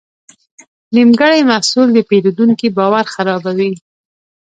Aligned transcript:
نیمګړی 0.95 1.39
محصول 1.51 1.87
د 1.93 1.97
پیرودونکي 2.09 2.67
باور 2.77 3.05
خرابوي. 3.13 3.73